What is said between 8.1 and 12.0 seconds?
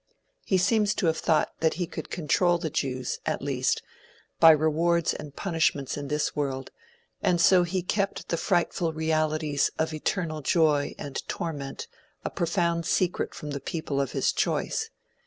the frightful realities of eternal joy and torment